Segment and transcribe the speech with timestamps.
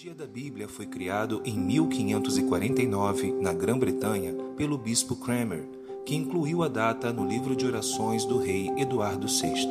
[0.00, 5.68] Dia da Bíblia foi criado em 1549 na Grã-Bretanha pelo bispo Cranmer,
[6.06, 9.68] que incluiu a data no livro de orações do rei Eduardo VI.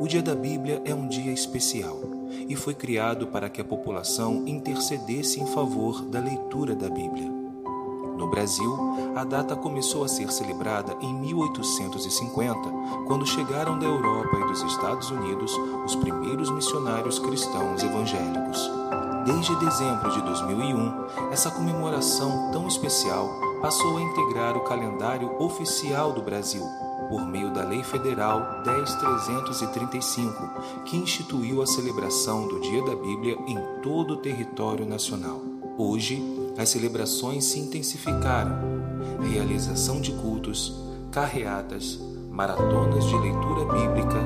[0.00, 2.00] O Dia da Bíblia é um dia especial
[2.48, 7.30] e foi criado para que a população intercedesse em favor da leitura da Bíblia.
[8.16, 8.74] No Brasil,
[9.14, 12.58] a data começou a ser celebrada em 1850,
[13.06, 18.79] quando chegaram da Europa e dos Estados Unidos os primeiros missionários cristãos evangélicos.
[19.24, 23.28] Desde dezembro de 2001, essa comemoração tão especial
[23.60, 26.64] passou a integrar o calendário oficial do Brasil,
[27.10, 33.58] por meio da Lei Federal 10335, que instituiu a celebração do Dia da Bíblia em
[33.82, 35.38] todo o território nacional.
[35.76, 38.58] Hoje, as celebrações se intensificaram.
[39.20, 40.74] Realização de cultos,
[41.12, 44.18] carreatas, maratonas de leitura bíblica,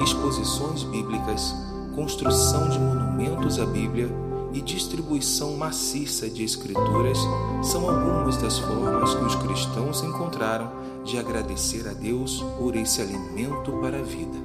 [0.00, 1.52] exposições bíblicas,
[1.96, 7.18] construção de monumentos à Bíblia e distribuição maciça de escrituras
[7.62, 13.72] são algumas das formas que os cristãos encontraram de agradecer a Deus por esse alimento
[13.80, 14.38] para a vida.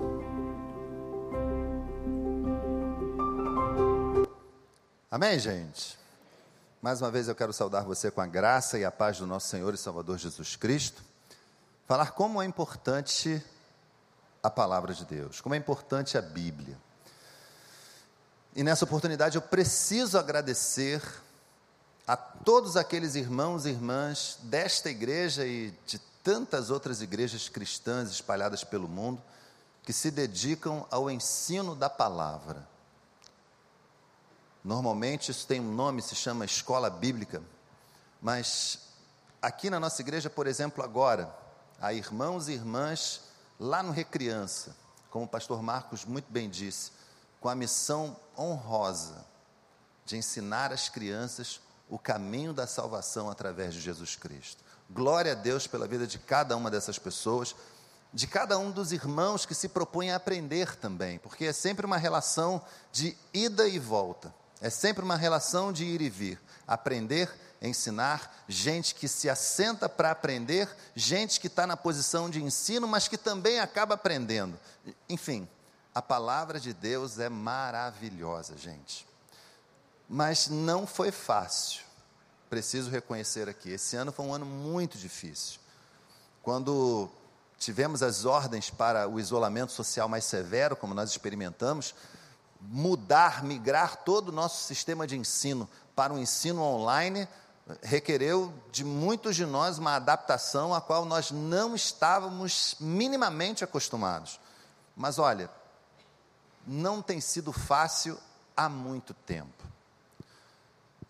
[5.09, 5.97] Amém, gente?
[6.81, 9.47] Mais uma vez eu quero saudar você com a graça e a paz do nosso
[9.47, 11.03] Senhor e Salvador Jesus Cristo.
[11.87, 13.41] Falar como é importante
[14.41, 16.77] a palavra de Deus, como é importante a Bíblia.
[18.55, 21.01] E nessa oportunidade eu preciso agradecer
[22.05, 28.63] a todos aqueles irmãos e irmãs desta igreja e de tantas outras igrejas cristãs espalhadas
[28.63, 29.21] pelo mundo
[29.83, 32.67] que se dedicam ao ensino da palavra.
[34.63, 37.41] Normalmente isso tem um nome, se chama escola bíblica,
[38.21, 38.79] mas
[39.41, 41.35] aqui na nossa igreja, por exemplo, agora,
[41.81, 43.21] há irmãos e irmãs
[43.59, 44.75] lá no Recriança,
[45.09, 46.91] como o pastor Marcos muito bem disse,
[47.43, 49.25] com a missão honrosa
[50.05, 54.63] de ensinar às crianças o caminho da salvação através de Jesus Cristo.
[54.89, 57.53] Glória a Deus pela vida de cada uma dessas pessoas,
[58.13, 61.97] de cada um dos irmãos que se propõem a aprender também, porque é sempre uma
[61.97, 62.61] relação
[62.93, 67.29] de ida e volta, é sempre uma relação de ir e vir, aprender,
[67.61, 73.09] ensinar, gente que se assenta para aprender, gente que está na posição de ensino, mas
[73.09, 74.57] que também acaba aprendendo.
[75.09, 75.45] Enfim,
[75.93, 79.07] a palavra de Deus é maravilhosa, gente.
[80.09, 81.81] Mas não foi fácil.
[82.49, 83.71] Preciso reconhecer aqui.
[83.71, 85.59] Esse ano foi um ano muito difícil.
[86.41, 87.09] Quando
[87.57, 91.95] tivemos as ordens para o isolamento social mais severo, como nós experimentamos,
[92.59, 97.27] mudar, migrar todo o nosso sistema de ensino para um ensino online
[97.81, 104.39] requereu de muitos de nós uma adaptação a qual nós não estávamos minimamente acostumados.
[104.95, 105.49] Mas olha,
[106.65, 108.17] não tem sido fácil
[108.55, 109.63] há muito tempo.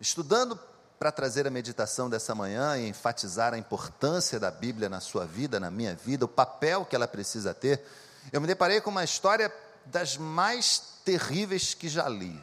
[0.00, 0.58] Estudando
[0.98, 5.60] para trazer a meditação dessa manhã e enfatizar a importância da Bíblia na sua vida,
[5.60, 7.84] na minha vida, o papel que ela precisa ter,
[8.32, 9.52] eu me deparei com uma história
[9.86, 12.40] das mais terríveis que já li.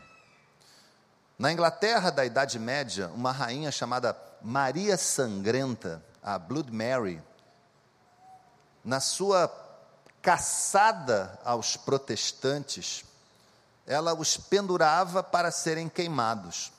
[1.40, 7.22] Na Inglaterra da Idade Média, uma rainha chamada Maria Sangrenta, a Blood Mary,
[8.84, 9.48] na sua
[10.22, 13.04] caçada aos protestantes,
[13.86, 16.72] ela os pendurava para serem queimados.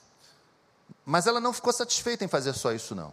[1.05, 3.13] Mas ela não ficou satisfeita em fazer só isso, não.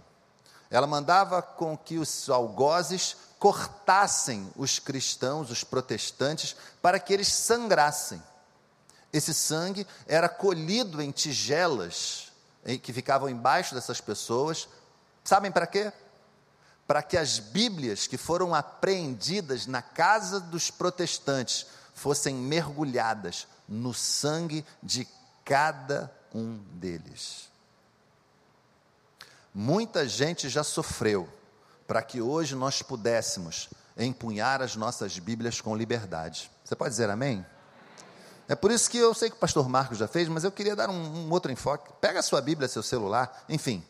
[0.69, 8.21] Ela mandava com que os algozes cortassem os cristãos, os protestantes, para que eles sangrassem.
[9.11, 12.31] Esse sangue era colhido em tigelas
[12.83, 14.67] que ficavam embaixo dessas pessoas.
[15.23, 15.91] Sabem para quê?
[16.89, 24.65] Para que as Bíblias que foram apreendidas na casa dos protestantes fossem mergulhadas no sangue
[24.81, 25.07] de
[25.45, 27.47] cada um deles.
[29.53, 31.29] Muita gente já sofreu
[31.85, 36.49] para que hoje nós pudéssemos empunhar as nossas Bíblias com liberdade.
[36.65, 37.45] Você pode dizer amém?
[38.47, 40.75] É por isso que eu sei que o pastor Marcos já fez, mas eu queria
[40.75, 41.93] dar um, um outro enfoque.
[42.01, 43.85] Pega a sua Bíblia, seu celular, enfim.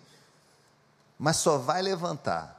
[1.17, 2.58] Mas só vai levantar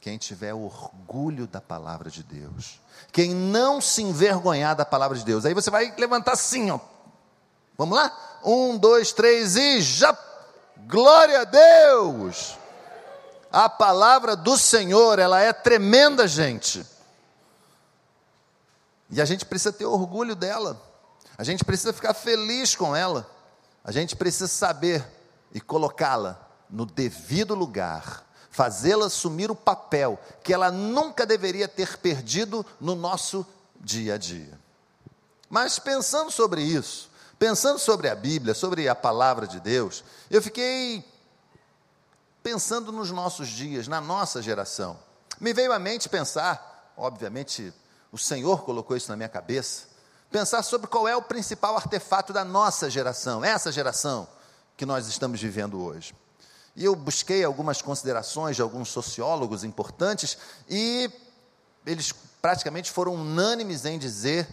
[0.00, 2.80] quem tiver orgulho da palavra de Deus,
[3.12, 5.44] quem não se envergonhar da palavra de Deus.
[5.44, 6.78] Aí você vai levantar assim, ó.
[7.76, 8.40] Vamos lá?
[8.44, 10.16] Um, dois, três e já.
[10.86, 12.56] Glória a Deus!
[13.50, 16.84] A palavra do Senhor, ela é tremenda, gente.
[19.10, 20.80] E a gente precisa ter orgulho dela.
[21.36, 23.28] A gente precisa ficar feliz com ela.
[23.82, 25.06] A gente precisa saber
[25.52, 28.27] e colocá-la no devido lugar
[28.58, 33.46] fazê-la assumir o papel que ela nunca deveria ter perdido no nosso
[33.80, 34.58] dia a dia.
[35.48, 37.08] Mas pensando sobre isso,
[37.38, 41.04] Pensando sobre a Bíblia, sobre a palavra de Deus, eu fiquei
[42.42, 44.98] pensando nos nossos dias, na nossa geração.
[45.40, 47.72] Me veio à mente pensar, obviamente,
[48.10, 49.86] o Senhor colocou isso na minha cabeça,
[50.32, 54.26] pensar sobre qual é o principal artefato da nossa geração, essa geração
[54.76, 56.14] que nós estamos vivendo hoje.
[56.78, 60.38] E eu busquei algumas considerações de alguns sociólogos importantes
[60.70, 61.10] e
[61.84, 64.46] eles praticamente foram unânimes em dizer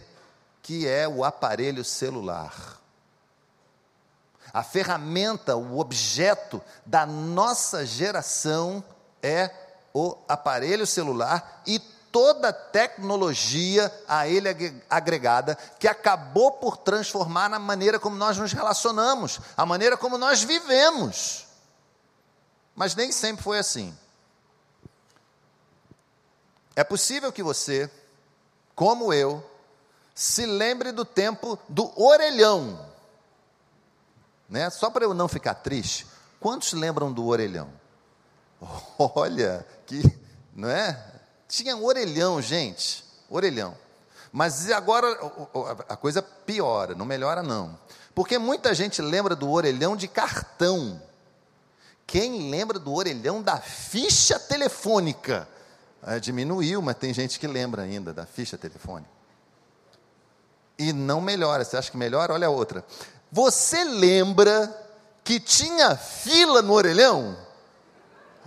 [0.60, 2.80] que é o aparelho celular.
[4.52, 8.82] A ferramenta, o objeto da nossa geração
[9.22, 9.48] é
[9.94, 11.78] o aparelho celular e
[12.10, 14.48] toda a tecnologia a ele
[14.90, 20.42] agregada, que acabou por transformar na maneira como nós nos relacionamos, a maneira como nós
[20.42, 21.45] vivemos.
[22.76, 23.96] Mas nem sempre foi assim.
[26.76, 27.90] É possível que você,
[28.74, 29.42] como eu,
[30.14, 32.86] se lembre do tempo do orelhão.
[34.48, 34.68] Né?
[34.68, 36.06] Só para eu não ficar triste,
[36.38, 37.72] quantos lembram do orelhão?
[38.98, 40.02] Olha, que,
[40.54, 41.02] não é?
[41.48, 43.76] Tinha um orelhão, gente, orelhão.
[44.30, 45.08] Mas agora
[45.88, 47.78] a coisa piora, não melhora não.
[48.14, 51.00] Porque muita gente lembra do orelhão de cartão.
[52.06, 55.48] Quem lembra do orelhão da ficha telefônica?
[56.00, 59.10] Ah, diminuiu, mas tem gente que lembra ainda da ficha telefônica.
[60.78, 61.64] E não melhora.
[61.64, 62.32] Você acha que melhora?
[62.32, 62.84] Olha a outra.
[63.32, 64.72] Você lembra
[65.24, 67.36] que tinha fila no orelhão?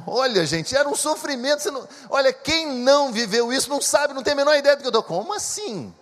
[0.08, 1.70] Olha, gente, era um sofrimento.
[1.70, 1.86] Não...
[2.10, 4.90] Olha, quem não viveu isso não sabe, não tem a menor ideia do que eu
[4.90, 5.04] estou.
[5.04, 5.94] Como assim?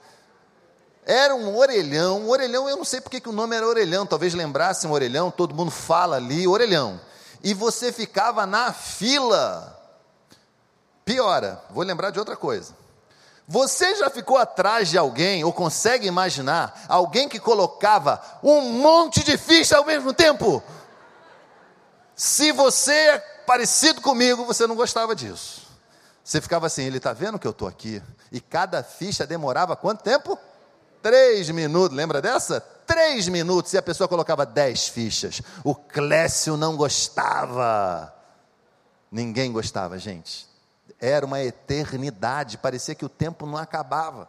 [1.04, 2.20] Era um orelhão.
[2.20, 4.06] Um orelhão, eu não sei porque que o nome era orelhão.
[4.06, 7.00] Talvez lembrasse um orelhão, todo mundo fala ali, orelhão
[7.44, 9.74] e você ficava na fila.
[11.06, 12.76] Piora, vou lembrar de outra coisa.
[13.48, 19.38] Você já ficou atrás de alguém, ou consegue imaginar, alguém que colocava um monte de
[19.38, 20.62] ficha ao mesmo tempo?
[22.14, 25.66] Se você é parecido comigo, você não gostava disso.
[26.22, 28.04] Você ficava assim, ele está vendo que eu estou aqui?
[28.34, 30.38] E cada ficha demorava quanto tempo?
[31.02, 32.62] Três minutos, lembra dessa?
[32.98, 35.40] Três minutos e a pessoa colocava dez fichas.
[35.64, 38.12] O Clécio não gostava.
[39.12, 40.48] Ninguém gostava, gente.
[41.00, 44.28] Era uma eternidade, parecia que o tempo não acabava.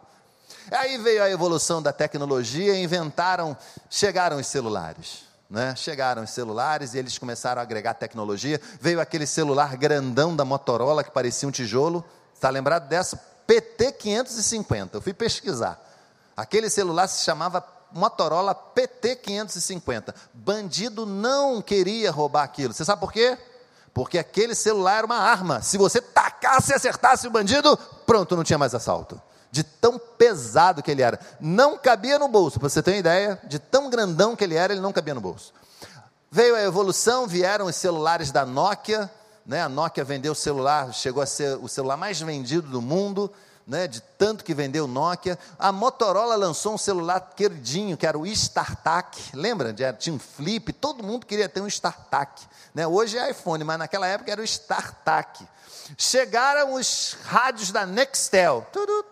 [0.69, 3.57] Aí veio a evolução da tecnologia inventaram,
[3.89, 5.23] chegaram os celulares.
[5.49, 5.75] Né?
[5.75, 8.61] Chegaram os celulares e eles começaram a agregar tecnologia.
[8.79, 12.05] Veio aquele celular grandão da Motorola que parecia um tijolo.
[12.35, 13.19] Está lembrado dessa?
[13.47, 14.89] PT550.
[14.93, 15.83] Eu fui pesquisar.
[16.37, 20.13] Aquele celular se chamava Motorola PT550.
[20.33, 22.73] Bandido não queria roubar aquilo.
[22.73, 23.37] Você sabe por quê?
[23.93, 25.61] Porque aquele celular era uma arma.
[25.61, 29.21] Se você tacasse e acertasse o bandido, pronto, não tinha mais assalto.
[29.51, 31.19] De tão pesado que ele era.
[31.39, 34.73] Não cabia no bolso, para você ter uma ideia, de tão grandão que ele era,
[34.73, 35.53] ele não cabia no bolso.
[36.31, 39.09] Veio a evolução, vieram os celulares da Nokia,
[39.43, 39.63] né?
[39.63, 43.31] A Nokia vendeu o celular, chegou a ser o celular mais vendido do mundo
[43.69, 45.37] né, de tanto que vendeu Nokia.
[45.57, 49.29] A Motorola lançou um celular queridinho, que era o StarTAC.
[49.33, 49.73] Lembra?
[49.93, 52.41] Tinha um flip, todo mundo queria ter um StarTAC.
[52.73, 52.87] Né?
[52.87, 55.47] Hoje é iPhone, mas naquela época era o StarTAC.
[55.97, 58.65] Chegaram os rádios da Nextel.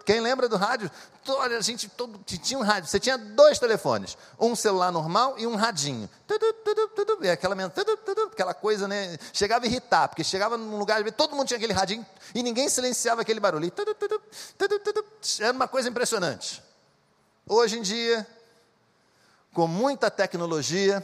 [0.06, 0.90] Quem lembra do rádio?
[1.34, 2.90] Olha, a gente todo, tinha um rádio.
[2.90, 6.10] Você tinha dois telefones, um celular normal e um radinho.
[6.26, 9.18] Tudo, tudo, tudo, e aquela, tudo, tudo, aquela coisa, né?
[9.34, 13.22] Chegava a irritar, porque chegava num lugar, todo mundo tinha aquele radinho e ninguém silenciava
[13.22, 13.70] aquele barulho.
[13.72, 14.22] Tudo, tudo,
[14.58, 15.06] tudo, tudo,
[15.40, 16.64] era uma coisa impressionante.
[17.48, 18.28] Hoje em dia,
[19.54, 21.02] com muita tecnologia,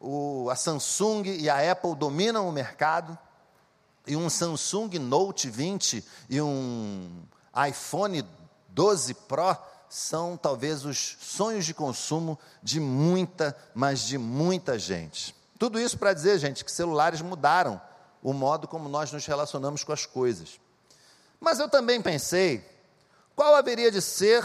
[0.00, 3.16] o, a Samsung e a Apple dominam o mercado
[4.06, 7.22] e um Samsung Note 20 e um
[7.68, 8.22] iPhone
[8.68, 9.56] 12 Pro
[9.88, 15.34] são talvez os sonhos de consumo de muita, mas de muita gente.
[15.58, 17.80] Tudo isso para dizer, gente, que celulares mudaram
[18.22, 20.60] o modo como nós nos relacionamos com as coisas.
[21.40, 22.64] Mas eu também pensei,
[23.34, 24.44] qual haveria de ser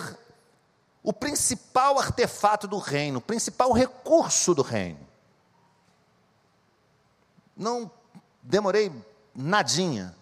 [1.01, 5.00] o principal artefato do reino, o principal recurso do reino?
[7.56, 7.92] Não
[8.42, 8.92] demorei
[9.36, 10.15] nadinha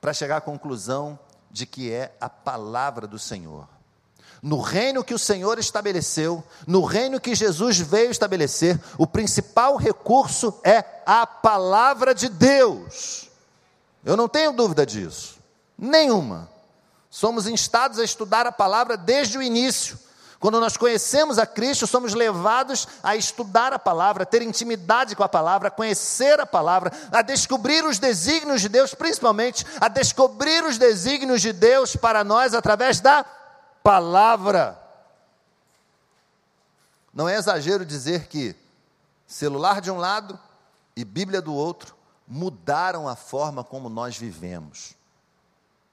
[0.00, 1.18] para chegar à conclusão
[1.52, 3.68] de que é a palavra do Senhor.
[4.42, 10.58] No reino que o Senhor estabeleceu, no reino que Jesus veio estabelecer, o principal recurso
[10.64, 13.30] é a palavra de Deus.
[14.04, 15.38] Eu não tenho dúvida disso,
[15.78, 16.50] nenhuma.
[17.08, 19.96] Somos instados a estudar a palavra desde o início.
[20.42, 25.22] Quando nós conhecemos a Cristo, somos levados a estudar a palavra, a ter intimidade com
[25.22, 30.64] a palavra, a conhecer a palavra, a descobrir os desígnios de Deus, principalmente a descobrir
[30.64, 33.24] os desígnios de Deus para nós através da
[33.84, 34.76] palavra.
[37.14, 38.56] Não é exagero dizer que
[39.24, 40.36] celular de um lado
[40.96, 41.94] e Bíblia do outro
[42.26, 44.96] mudaram a forma como nós vivemos.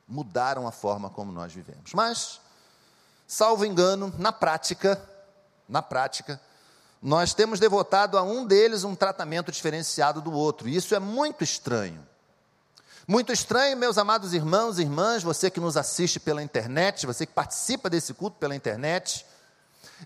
[0.07, 1.93] Mudaram a forma como nós vivemos.
[1.93, 2.41] Mas,
[3.29, 4.99] salvo engano, na prática,
[5.67, 6.41] na prática,
[6.99, 10.67] nós temos devotado a um deles um tratamento diferenciado do outro.
[10.67, 12.05] E isso é muito estranho.
[13.07, 17.31] Muito estranho, meus amados irmãos e irmãs, você que nos assiste pela internet, você que
[17.31, 19.23] participa desse culto pela internet.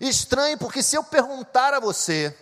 [0.02, 2.36] Estranho porque se eu perguntar a você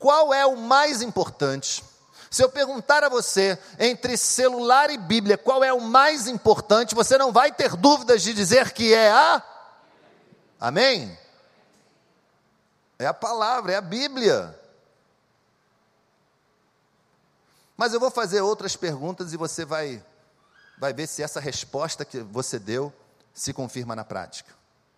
[0.00, 1.84] qual é o mais importante,
[2.30, 7.16] se eu perguntar a você entre celular e Bíblia, qual é o mais importante, você
[7.16, 9.42] não vai ter dúvidas de dizer que é a.
[10.60, 11.16] Amém?
[12.98, 14.58] É a palavra, é a Bíblia.
[17.76, 20.04] Mas eu vou fazer outras perguntas e você vai,
[20.76, 22.92] vai ver se essa resposta que você deu
[23.32, 24.52] se confirma na prática.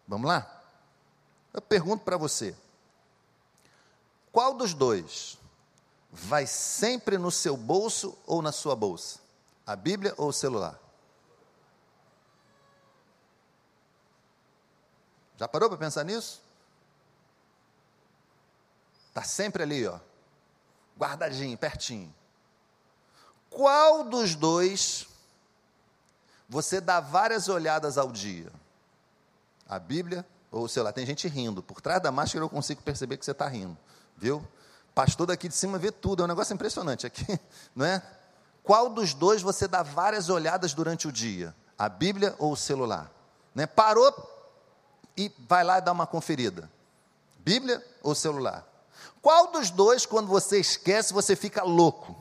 [0.09, 0.63] Vamos lá?
[1.53, 2.57] Eu pergunto para você:
[4.33, 5.40] qual dos dois
[6.13, 9.21] vai sempre no seu bolso ou na sua bolsa?
[9.67, 10.79] A Bíblia ou o celular?
[15.37, 16.43] Já parou para pensar nisso?
[19.09, 19.99] Está sempre ali, ó,
[20.99, 22.15] guardadinho, pertinho.
[23.49, 25.07] Qual dos dois
[26.49, 28.53] você dá várias olhadas ao dia?
[29.69, 31.63] A Bíblia ou sei lá, tem gente rindo.
[31.63, 33.77] Por trás da máscara eu consigo perceber que você está rindo,
[34.17, 34.47] viu?
[34.95, 37.39] Pastor daqui de cima vê tudo, é um negócio impressionante aqui,
[37.75, 38.03] não é?
[38.63, 41.55] Qual dos dois você dá várias olhadas durante o dia?
[41.79, 43.11] A Bíblia ou o celular?
[43.55, 43.67] Né?
[43.67, 44.15] Parou
[45.17, 46.71] e vai lá e dá uma conferida.
[47.39, 48.67] Bíblia ou celular?
[49.23, 52.17] Qual dos dois, quando você esquece, você fica louco?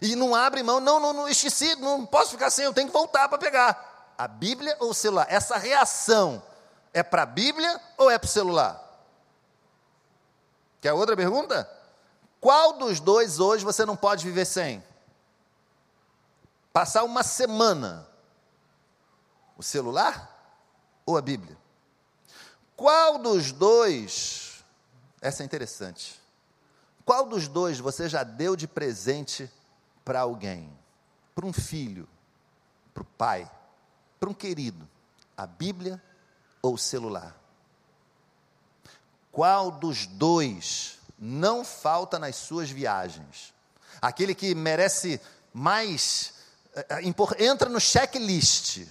[0.00, 2.92] E não abre mão, não, não, não esqueci, não posso ficar sem, eu tenho que
[2.92, 4.14] voltar para pegar.
[4.16, 5.26] A Bíblia ou o celular?
[5.28, 6.42] Essa reação
[6.92, 8.81] é para a Bíblia ou é para o celular?
[10.82, 11.70] Quer outra pergunta?
[12.40, 14.82] Qual dos dois hoje você não pode viver sem?
[16.72, 18.08] Passar uma semana.
[19.56, 20.28] O celular
[21.06, 21.56] ou a Bíblia?
[22.74, 24.64] Qual dos dois,
[25.20, 26.20] essa é interessante,
[27.04, 29.48] qual dos dois você já deu de presente
[30.04, 30.68] para alguém?
[31.32, 32.08] Para um filho,
[32.92, 33.48] para o pai,
[34.18, 34.88] para um querido?
[35.36, 36.02] A Bíblia
[36.60, 37.41] ou celular?
[39.32, 43.54] Qual dos dois não falta nas suas viagens?
[44.00, 45.20] Aquele que merece
[45.54, 46.34] mais,
[46.74, 48.86] eh, eh, entra no checklist,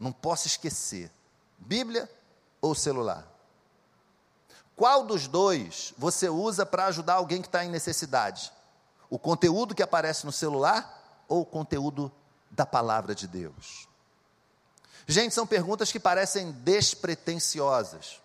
[0.00, 1.10] não posso esquecer:
[1.58, 2.10] Bíblia
[2.60, 3.26] ou celular?
[4.74, 8.52] Qual dos dois você usa para ajudar alguém que está em necessidade?
[9.08, 12.10] O conteúdo que aparece no celular ou o conteúdo
[12.50, 13.86] da palavra de Deus?
[15.06, 18.20] Gente, são perguntas que parecem despretensiosas.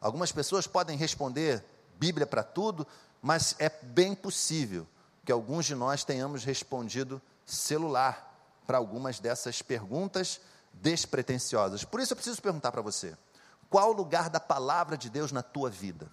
[0.00, 1.64] Algumas pessoas podem responder
[1.98, 2.86] Bíblia para tudo,
[3.22, 4.86] mas é bem possível
[5.24, 8.34] que alguns de nós tenhamos respondido celular
[8.66, 10.40] para algumas dessas perguntas
[10.72, 11.84] despretensiosas.
[11.84, 13.16] Por isso eu preciso perguntar para você:
[13.68, 16.06] qual o lugar da palavra de Deus na tua vida?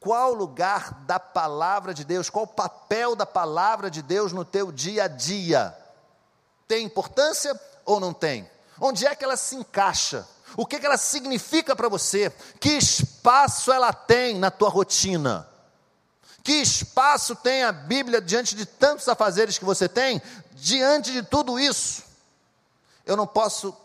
[0.00, 2.28] Qual o lugar da palavra de Deus?
[2.28, 5.76] Qual o papel da palavra de Deus no teu dia a dia?
[6.66, 8.48] Tem importância ou não tem?
[8.80, 10.26] Onde é que ela se encaixa?
[10.56, 12.30] O que, que ela significa para você?
[12.60, 15.48] Que espaço ela tem na tua rotina?
[16.42, 20.20] Que espaço tem a Bíblia diante de tantos afazeres que você tem?
[20.52, 22.02] Diante de tudo isso,
[23.04, 23.76] eu não posso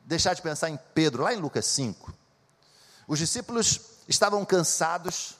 [0.00, 2.12] deixar de pensar em Pedro, lá em Lucas 5.
[3.06, 5.36] Os discípulos estavam cansados,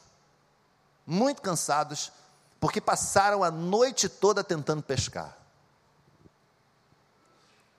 [1.07, 2.13] muito cansados,
[2.61, 5.43] porque passaram a noite toda tentando pescar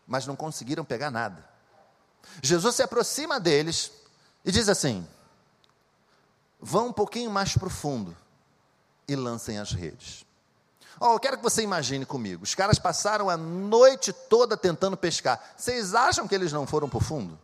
[0.08, 1.44] mas não conseguiram pegar nada.
[2.42, 3.92] Jesus se aproxima deles
[4.44, 5.08] e diz assim:
[6.60, 8.16] vão um pouquinho mais profundo
[9.08, 10.26] e lancem as redes.
[11.00, 15.54] Oh, eu quero que você imagine comigo: os caras passaram a noite toda tentando pescar.
[15.58, 17.38] Vocês acham que eles não foram para o fundo?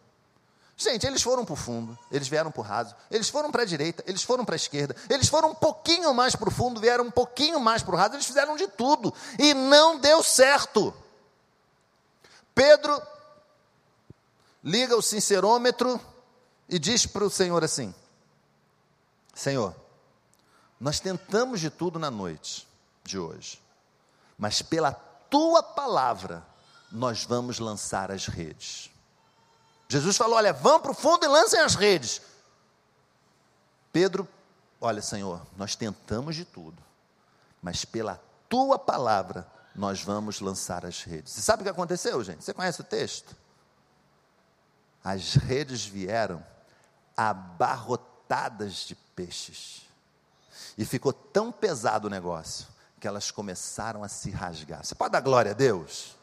[0.78, 3.66] Gente, eles foram para o fundo, eles vieram para o raso, eles foram para a
[3.66, 7.04] direita, eles foram para a esquerda, eles foram um pouquinho mais para o fundo, vieram
[7.04, 10.94] um pouquinho mais para o raso, eles fizeram de tudo e não deu certo.
[12.56, 13.02] Pedro
[14.64, 16.00] liga o sincerômetro
[16.68, 17.94] e diz para o Senhor assim:
[19.34, 19.76] Senhor,
[20.80, 22.68] nós tentamos de tudo na noite
[23.04, 23.62] de hoje,
[24.38, 26.46] mas pela tua palavra
[26.92, 28.90] nós vamos lançar as redes.
[29.88, 32.22] Jesus falou: Olha, vão para o fundo e lancem as redes.
[33.92, 34.28] Pedro,
[34.80, 36.78] olha, Senhor, nós tentamos de tudo,
[37.62, 41.34] mas pela tua palavra nós vamos lançar as redes.
[41.34, 42.44] Você sabe o que aconteceu, gente?
[42.44, 43.36] Você conhece o texto?
[45.04, 46.44] As redes vieram
[47.16, 49.88] abarrotadas de peixes.
[50.78, 52.68] E ficou tão pesado o negócio
[53.00, 54.86] que elas começaram a se rasgar.
[54.86, 56.16] Você pode dar glória a Deus?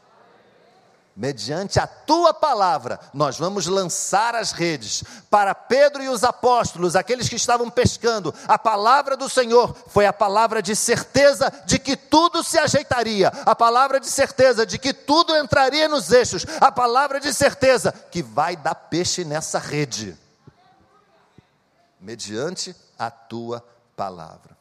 [1.17, 5.03] Mediante a tua palavra, nós vamos lançar as redes.
[5.31, 10.13] Para Pedro e os apóstolos, aqueles que estavam pescando, a palavra do Senhor foi a
[10.13, 15.35] palavra de certeza de que tudo se ajeitaria, a palavra de certeza de que tudo
[15.35, 20.15] entraria nos eixos, a palavra de certeza que vai dar peixe nessa rede.
[21.99, 24.55] Mediante a tua palavra.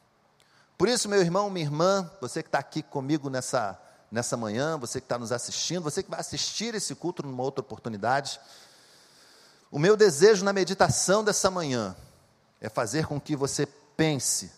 [0.78, 3.78] Por isso, meu irmão, minha irmã, você que está aqui comigo nessa
[4.16, 7.61] nessa manhã, você que está nos assistindo, você que vai assistir esse culto numa outra
[7.61, 8.40] oportunidade.
[9.70, 11.94] O meu desejo na meditação dessa manhã
[12.58, 14.50] é fazer com que você pense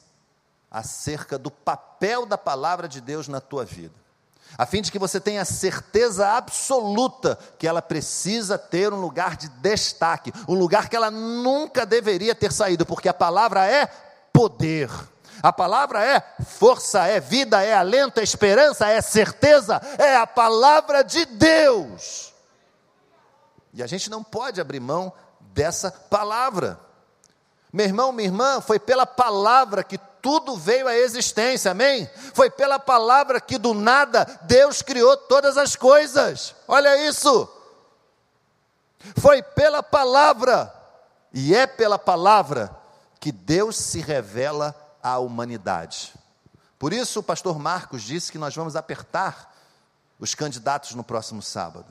[0.70, 3.94] acerca do papel da palavra de Deus na tua vida,
[4.56, 9.48] a fim de que você tenha certeza absoluta que ela precisa ter um lugar de
[9.48, 13.86] destaque, um lugar que ela nunca deveria ter saído, porque a palavra é
[14.32, 14.88] poder.
[15.42, 21.02] A palavra é força, é vida, é alento, é esperança, é certeza, é a palavra
[21.02, 22.32] de Deus.
[23.72, 26.78] E a gente não pode abrir mão dessa palavra.
[27.72, 32.08] Meu irmão, minha irmã, foi pela palavra que tudo veio à existência, amém?
[32.34, 36.54] Foi pela palavra que do nada Deus criou todas as coisas.
[36.66, 37.48] Olha isso.
[39.18, 40.72] Foi pela palavra,
[41.32, 42.74] e é pela palavra
[43.20, 46.14] que Deus se revela à humanidade.
[46.78, 49.54] Por isso, o pastor Marcos disse que nós vamos apertar
[50.18, 51.86] os candidatos no próximo sábado.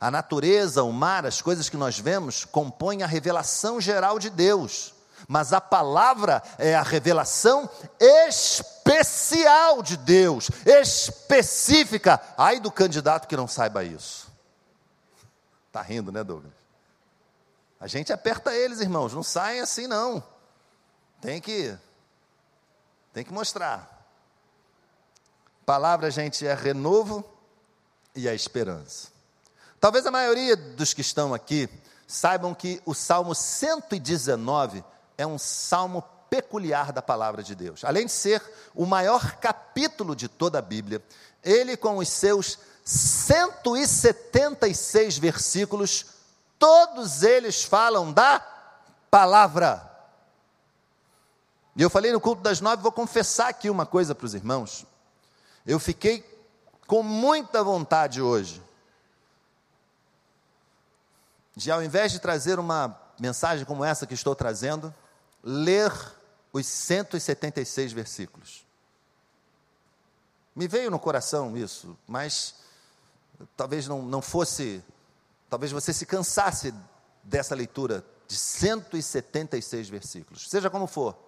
[0.00, 4.94] A natureza, o mar, as coisas que nós vemos compõem a revelação geral de Deus,
[5.26, 12.20] mas a palavra é a revelação especial de Deus, específica.
[12.36, 14.28] Ai do candidato que não saiba isso.
[15.66, 16.52] Está rindo, né, Douglas?
[17.80, 20.22] A gente aperta eles, irmãos, não saem assim não.
[21.20, 21.76] Tem que
[23.12, 23.96] tem que mostrar.
[25.64, 27.24] Palavra, gente, é renovo
[28.14, 29.08] e a esperança.
[29.80, 31.68] Talvez a maioria dos que estão aqui
[32.06, 34.84] saibam que o Salmo 119
[35.16, 37.84] é um salmo peculiar da palavra de Deus.
[37.84, 38.42] Além de ser
[38.74, 41.02] o maior capítulo de toda a Bíblia,
[41.42, 46.06] ele, com os seus 176 versículos,
[46.58, 48.40] todos eles falam da
[49.10, 49.87] palavra.
[51.78, 54.84] E eu falei no culto das nove, vou confessar aqui uma coisa para os irmãos.
[55.64, 56.28] Eu fiquei
[56.88, 58.60] com muita vontade hoje
[61.54, 64.92] de, ao invés de trazer uma mensagem como essa que estou trazendo,
[65.40, 65.92] ler
[66.52, 68.66] os 176 versículos.
[70.56, 72.56] Me veio no coração isso, mas
[73.56, 74.82] talvez não, não fosse,
[75.48, 76.74] talvez você se cansasse
[77.22, 80.50] dessa leitura de 176 versículos.
[80.50, 81.27] Seja como for,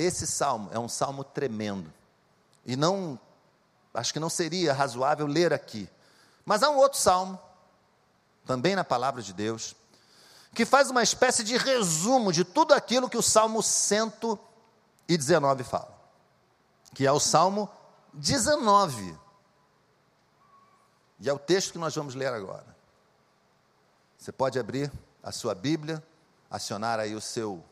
[0.00, 1.92] esse salmo é um salmo tremendo.
[2.64, 3.18] E não,
[3.92, 5.88] acho que não seria razoável ler aqui.
[6.44, 7.38] Mas há um outro salmo,
[8.46, 9.74] também na palavra de Deus,
[10.54, 15.98] que faz uma espécie de resumo de tudo aquilo que o salmo 119 fala.
[16.94, 17.68] Que é o salmo
[18.12, 19.16] 19.
[21.20, 22.66] E é o texto que nós vamos ler agora.
[24.18, 24.90] Você pode abrir
[25.22, 26.02] a sua Bíblia,
[26.50, 27.64] acionar aí o seu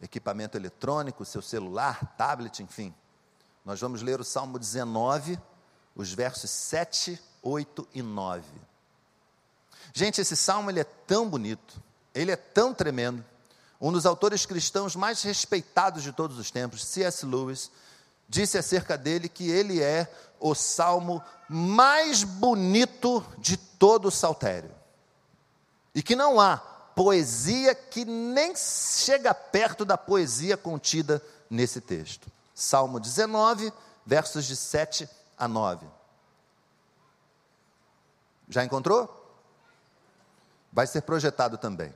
[0.00, 2.94] equipamento eletrônico, seu celular, tablet, enfim.
[3.64, 5.38] Nós vamos ler o Salmo 19,
[5.94, 8.44] os versos 7, 8 e 9.
[9.92, 11.82] Gente, esse salmo ele é tão bonito,
[12.14, 13.24] ele é tão tremendo.
[13.80, 17.24] Um dos autores cristãos mais respeitados de todos os tempos, C.S.
[17.26, 17.70] Lewis,
[18.28, 24.70] disse acerca dele que ele é o salmo mais bonito de todo o saltério.
[25.94, 32.26] E que não há poesia que nem chega perto da poesia contida nesse texto.
[32.54, 33.70] Salmo 19,
[34.06, 35.06] versos de 7
[35.36, 35.86] a 9.
[38.48, 39.12] Já encontrou?
[40.72, 41.94] Vai ser projetado também.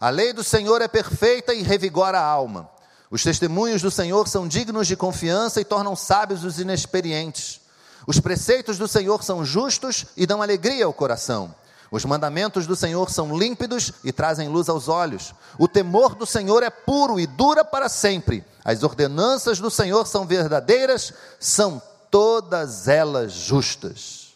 [0.00, 2.68] A lei do Senhor é perfeita e revigora a alma.
[3.12, 7.60] Os testemunhos do Senhor são dignos de confiança e tornam sábios os inexperientes.
[8.08, 11.54] Os preceitos do Senhor são justos e dão alegria ao coração.
[11.94, 15.32] Os mandamentos do Senhor são límpidos e trazem luz aos olhos.
[15.56, 18.44] O temor do Senhor é puro e dura para sempre.
[18.64, 21.80] As ordenanças do Senhor são verdadeiras, são
[22.10, 24.34] todas elas justas.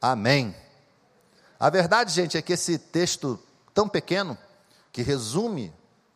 [0.00, 0.56] Amém.
[1.60, 3.38] A verdade, gente, é que esse texto
[3.74, 4.38] tão pequeno,
[4.90, 5.70] que resume,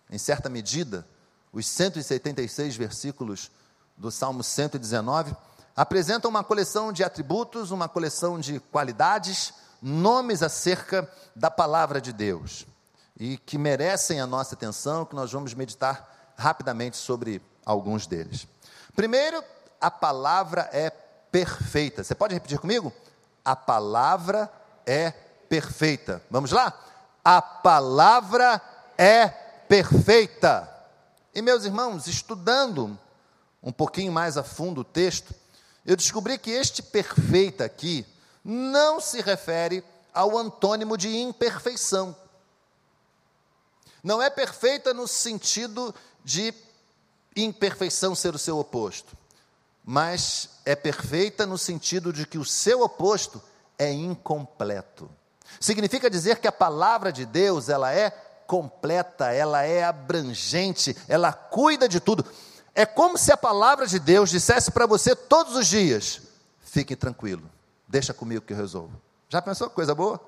[0.08, 1.06] em certa medida,
[1.52, 3.50] os 176 versículos
[3.94, 5.36] do Salmo 119,
[5.76, 12.66] apresenta uma coleção de atributos, uma coleção de qualidades nomes acerca da palavra de Deus.
[13.18, 18.48] e que merecem a nossa atenção, que nós vamos meditar rapidamente sobre alguns deles.
[18.96, 19.44] Primeiro,
[19.80, 20.90] a palavra é
[21.30, 22.02] perfeita.
[22.02, 22.92] Você pode repetir comigo?
[23.44, 24.50] A palavra
[24.86, 25.10] é
[25.48, 26.22] perfeita.
[26.30, 26.72] Vamos lá?
[27.24, 28.60] A palavra
[28.98, 30.68] é perfeita.
[31.34, 32.98] E meus irmãos, estudando
[33.62, 35.34] um pouquinho mais a fundo o texto,
[35.86, 38.06] eu descobri que este perfeita aqui
[38.44, 42.14] não se refere ao antônimo de imperfeição.
[44.02, 46.52] Não é perfeita no sentido de
[47.36, 49.16] imperfeição ser o seu oposto,
[49.84, 53.42] mas é perfeita no sentido de que o seu oposto
[53.78, 55.10] é incompleto.
[55.60, 58.10] Significa dizer que a palavra de Deus, ela é
[58.46, 62.24] completa, ela é abrangente, ela cuida de tudo.
[62.74, 66.22] É como se a palavra de Deus dissesse para você todos os dias:
[66.60, 67.48] fique tranquilo,
[67.92, 68.98] deixa comigo que eu resolvo.
[69.28, 70.18] Já pensou coisa boa?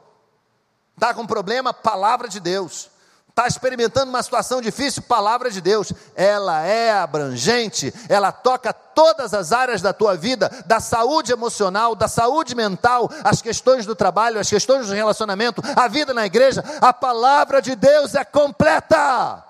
[0.94, 1.72] Está com problema?
[1.72, 2.90] Palavra de Deus.
[3.26, 5.02] Está experimentando uma situação difícil?
[5.04, 5.90] Palavra de Deus.
[6.14, 12.06] Ela é abrangente, ela toca todas as áreas da tua vida, da saúde emocional, da
[12.06, 16.62] saúde mental, as questões do trabalho, as questões do relacionamento, a vida na igreja.
[16.82, 19.42] A palavra de Deus é completa.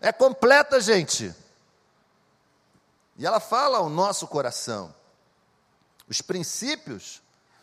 [0.00, 1.32] É completa, gente.
[3.16, 4.92] E ela fala ao nosso coração.
[6.10, 7.22] Os princípios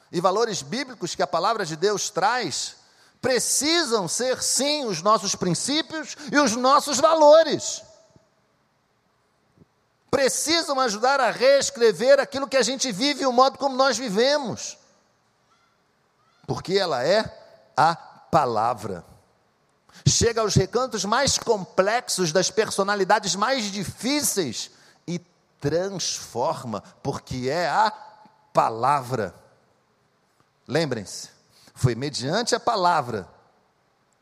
[0.10, 2.78] e valores bíblicos que a palavra de Deus traz
[3.22, 7.84] precisam ser sim os nossos princípios e os nossos valores.
[10.10, 14.78] Precisam ajudar a reescrever aquilo que a gente vive e o modo como nós vivemos.
[16.46, 17.26] Porque ela é
[17.76, 19.04] a palavra.
[20.08, 24.72] Chega aos recantos mais complexos das personalidades mais difíceis
[25.06, 25.20] e
[25.60, 28.07] transforma, porque é a
[28.58, 29.36] palavra.
[30.68, 31.30] Lembrem-se,
[31.76, 33.30] foi mediante a palavra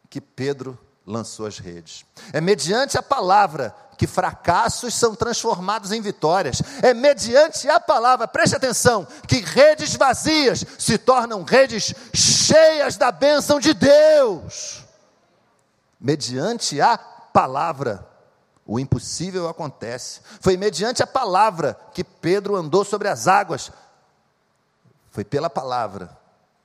[0.09, 2.05] que Pedro lançou as redes.
[2.33, 6.61] É mediante a palavra que fracassos são transformados em vitórias.
[6.83, 13.57] É mediante a palavra, preste atenção, que redes vazias se tornam redes cheias da bênção
[13.57, 14.83] de Deus.
[15.97, 18.05] Mediante a palavra,
[18.65, 20.19] o impossível acontece.
[20.41, 23.71] Foi mediante a palavra que Pedro andou sobre as águas.
[25.15, 26.09] Foi pela palavra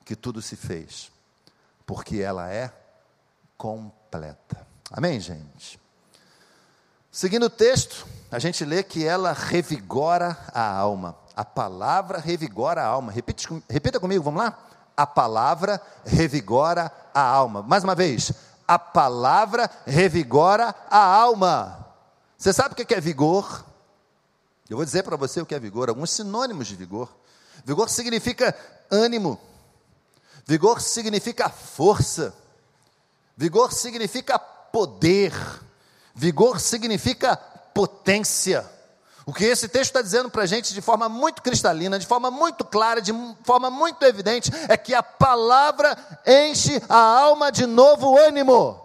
[0.04, 1.12] que tudo se fez,
[1.86, 2.72] porque ela é
[3.56, 4.66] completa.
[4.90, 5.78] Amém, gente?
[7.12, 11.16] Seguindo o texto, a gente lê que ela revigora a alma.
[11.36, 13.12] A palavra revigora a alma.
[13.12, 14.58] Repite, repita comigo, vamos lá?
[14.96, 17.62] A palavra revigora a alma.
[17.62, 18.32] Mais uma vez,
[18.66, 21.86] a palavra revigora a alma.
[22.36, 23.64] Você sabe o que é vigor?
[24.68, 27.20] Eu vou dizer para você o que é vigor, alguns sinônimos de vigor.
[27.64, 28.57] Vigor significa
[28.90, 29.38] ânimo,
[30.51, 32.35] Vigor significa força.
[33.37, 35.33] Vigor significa poder.
[36.12, 37.37] Vigor significa
[37.73, 38.68] potência.
[39.25, 42.33] O que esse texto está dizendo para a gente de forma muito cristalina, de forma
[42.33, 43.12] muito clara, de
[43.44, 45.96] forma muito evidente, é que a palavra
[46.27, 48.77] enche a alma de novo ânimo.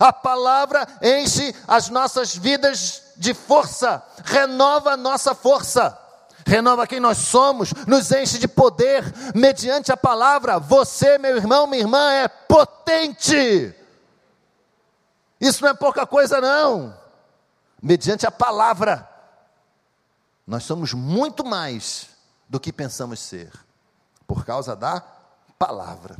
[0.00, 5.96] A palavra enche as nossas vidas de força, renova a nossa força
[6.46, 9.04] renova quem nós somos, nos enche de poder
[9.34, 10.58] mediante a palavra.
[10.58, 13.74] Você, meu irmão, minha irmã, é potente.
[15.40, 16.96] Isso não é pouca coisa, não.
[17.82, 19.08] Mediante a palavra,
[20.46, 22.08] nós somos muito mais
[22.48, 23.50] do que pensamos ser,
[24.26, 25.02] por causa da
[25.58, 26.16] palavra.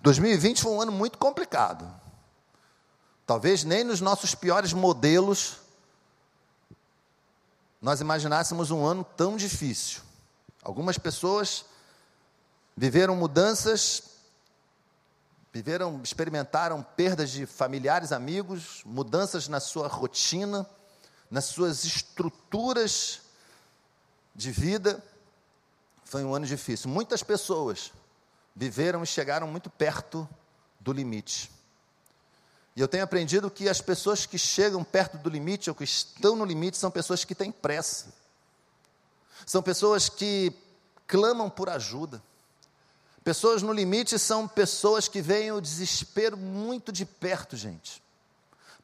[0.00, 1.88] 2020 foi um ano muito complicado.
[3.26, 5.58] Talvez nem nos nossos piores modelos
[7.80, 10.02] nós imaginássemos um ano tão difícil.
[10.62, 11.64] Algumas pessoas
[12.76, 14.02] viveram mudanças,
[15.52, 20.68] viveram, experimentaram perdas de familiares, amigos, mudanças na sua rotina,
[21.30, 23.22] nas suas estruturas
[24.34, 25.02] de vida.
[26.04, 26.90] Foi um ano difícil.
[26.90, 27.92] Muitas pessoas
[28.54, 30.28] viveram e chegaram muito perto
[30.80, 31.57] do limite.
[32.78, 36.36] E eu tenho aprendido que as pessoas que chegam perto do limite ou que estão
[36.36, 38.14] no limite são pessoas que têm pressa.
[39.44, 40.52] São pessoas que
[41.04, 42.22] clamam por ajuda.
[43.24, 48.00] Pessoas no limite são pessoas que veem o desespero muito de perto, gente.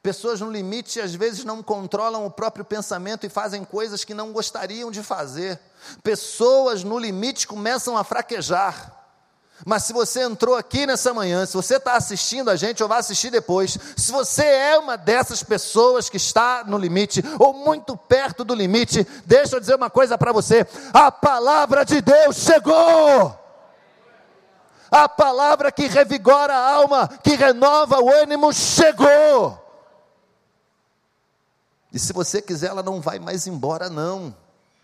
[0.03, 4.33] Pessoas no limite às vezes não controlam o próprio pensamento e fazem coisas que não
[4.33, 5.57] gostariam de fazer.
[6.03, 9.04] Pessoas no limite começam a fraquejar.
[9.63, 12.99] Mas se você entrou aqui nessa manhã, se você está assistindo a gente ou vai
[12.99, 18.43] assistir depois, se você é uma dessas pessoas que está no limite ou muito perto
[18.43, 23.39] do limite, deixa eu dizer uma coisa para você: a palavra de Deus chegou.
[24.91, 29.61] A palavra que revigora a alma, que renova o ânimo, chegou.
[31.91, 34.35] E se você quiser, ela não vai mais embora, não.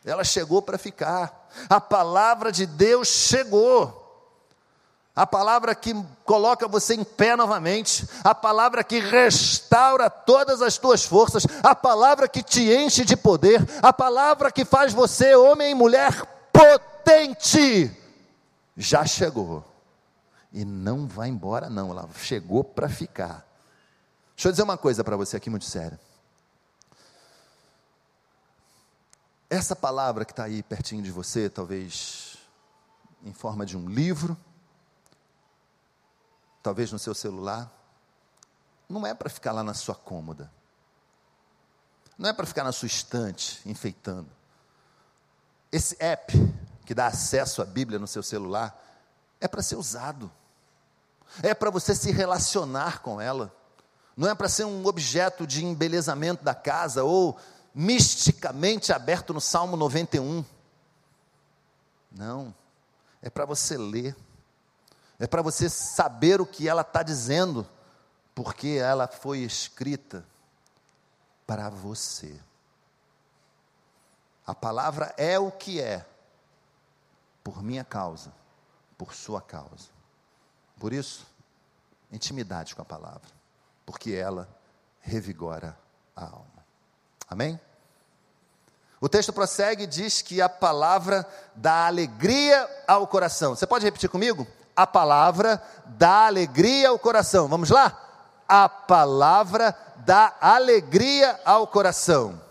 [0.03, 1.49] Ela chegou para ficar.
[1.69, 4.00] A palavra de Deus chegou.
[5.13, 5.93] A palavra que
[6.23, 12.29] coloca você em pé novamente, a palavra que restaura todas as tuas forças, a palavra
[12.29, 17.91] que te enche de poder, a palavra que faz você homem e mulher potente,
[18.77, 19.65] já chegou.
[20.53, 23.45] E não vai embora, não, ela chegou para ficar.
[24.35, 25.99] Deixa eu dizer uma coisa para você aqui muito séria.
[29.49, 32.37] Essa palavra que está aí pertinho de você, talvez
[33.23, 34.37] em forma de um livro,
[36.61, 37.71] talvez no seu celular,
[38.87, 40.51] não é para ficar lá na sua cômoda,
[42.17, 44.29] não é para ficar na sua estante enfeitando.
[45.71, 46.33] Esse app
[46.85, 48.77] que dá acesso à Bíblia no seu celular
[49.39, 50.31] é para ser usado,
[51.41, 53.55] é para você se relacionar com ela,
[54.15, 57.39] não é para ser um objeto de embelezamento da casa ou
[57.73, 60.43] misticamente aberto no Salmo 91.
[62.11, 62.53] Não,
[63.21, 64.15] é para você ler,
[65.21, 67.67] é para você saber o que ela está dizendo,
[68.33, 70.25] porque ela foi escrita
[71.45, 72.39] para você.
[74.47, 76.03] A palavra é o que é,
[77.43, 78.33] por minha causa,
[78.97, 79.89] por sua causa.
[80.79, 81.27] Por isso,
[82.11, 83.29] intimidade com a palavra,
[83.85, 84.49] porque ela
[85.01, 85.77] revigora
[86.15, 86.65] a alma.
[87.29, 87.61] Amém?
[88.99, 93.55] O texto prossegue e diz que a palavra dá alegria ao coração.
[93.55, 94.47] Você pode repetir comigo?
[94.81, 97.47] A palavra dá alegria ao coração.
[97.47, 97.97] Vamos lá?
[98.47, 102.41] A palavra dá alegria ao coração.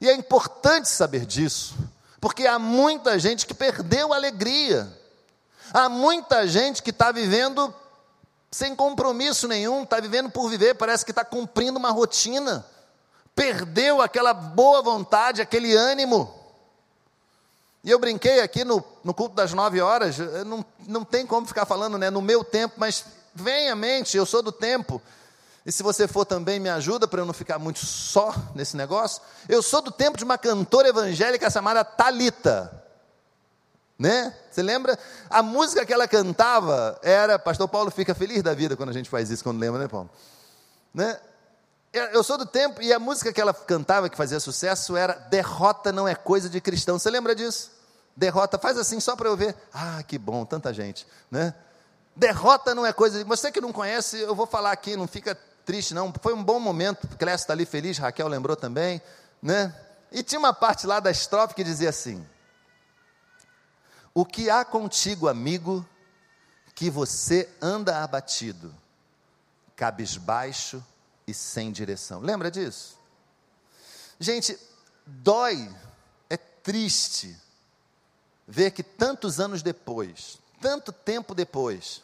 [0.00, 1.74] E é importante saber disso,
[2.20, 4.88] porque há muita gente que perdeu a alegria.
[5.72, 7.72] Há muita gente que está vivendo
[8.50, 12.64] sem compromisso nenhum, está vivendo por viver, parece que está cumprindo uma rotina
[13.34, 16.32] perdeu aquela boa vontade, aquele ânimo.
[17.84, 20.16] E eu brinquei aqui no, no culto das nove horas,
[20.46, 24.24] não, não tem como ficar falando né, no meu tempo, mas vem à mente, eu
[24.24, 25.02] sou do tempo.
[25.64, 29.22] E se você for também, me ajuda para eu não ficar muito só nesse negócio.
[29.48, 32.82] Eu sou do tempo de uma cantora evangélica chamada Talita.
[33.98, 34.34] Né?
[34.50, 34.98] Você lembra?
[35.30, 37.38] A música que ela cantava era.
[37.38, 40.10] Pastor Paulo fica feliz da vida quando a gente faz isso, quando lembra, né, Paulo?
[40.92, 41.16] Né?
[41.92, 45.92] Eu sou do tempo e a música que ela cantava, que fazia sucesso, era Derrota
[45.92, 46.98] não é coisa de cristão.
[46.98, 47.70] Você lembra disso?
[48.16, 49.54] Derrota, faz assim só para eu ver.
[49.72, 51.54] Ah, que bom, tanta gente, né?
[52.16, 53.24] Derrota não é coisa de.
[53.24, 55.34] Você que não conhece, eu vou falar aqui, não fica
[55.66, 56.10] triste, não.
[56.22, 57.06] Foi um bom momento.
[57.18, 59.00] Clécio está ali feliz, Raquel lembrou também,
[59.42, 59.74] né?
[60.10, 62.26] E tinha uma parte lá da estrofe que dizia assim:
[64.14, 65.86] O que há contigo, amigo,
[66.74, 68.74] que você anda abatido,
[69.76, 70.82] cabisbaixo
[71.26, 72.20] e sem direção.
[72.20, 72.98] Lembra disso?
[74.18, 74.58] Gente,
[75.06, 75.70] dói,
[76.28, 77.36] é triste
[78.46, 82.02] ver que tantos anos depois, tanto tempo depois,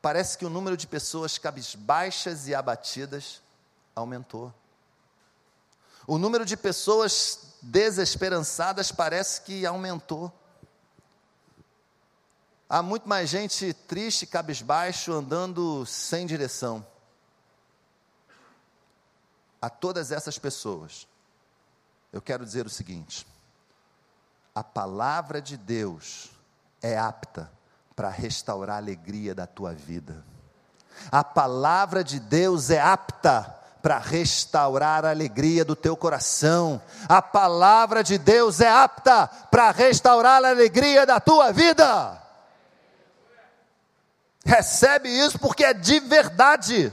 [0.00, 3.40] parece que o número de pessoas cabisbaixas e abatidas
[3.94, 4.52] aumentou.
[6.06, 10.32] O número de pessoas desesperançadas parece que aumentou.
[12.68, 16.84] Há muito mais gente triste, cabisbaixo, andando sem direção
[19.62, 21.06] a todas essas pessoas,
[22.12, 23.24] eu quero dizer o seguinte:
[24.52, 26.30] a palavra de Deus
[26.82, 27.48] é apta
[27.94, 30.24] para restaurar a alegria da tua vida.
[31.10, 33.42] A palavra de Deus é apta
[33.80, 36.82] para restaurar a alegria do teu coração.
[37.08, 42.20] A palavra de Deus é apta para restaurar a alegria da tua vida.
[44.44, 46.92] Recebe isso porque é de verdade.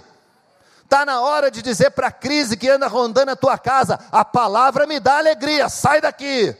[0.89, 4.25] Está na hora de dizer para a crise que anda rondando a tua casa: a
[4.25, 6.57] palavra me dá alegria, sai daqui.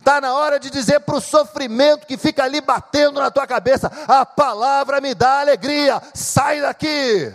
[0.00, 3.88] Está na hora de dizer para o sofrimento que fica ali batendo na tua cabeça:
[4.08, 7.32] a palavra me dá alegria, sai daqui.